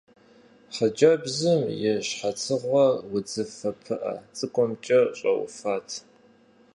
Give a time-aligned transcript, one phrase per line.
[0.75, 5.89] Хъыджэбзым и щхьэцыгъуэр удзыфэ пыӀэ цӀыкӀумкӀэ щӀэуфат.